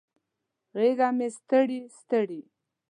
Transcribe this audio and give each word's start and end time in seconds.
غیږه 0.79 1.07
مې 1.17 1.27
ستړي، 1.37 1.79
ستړي 1.99 2.41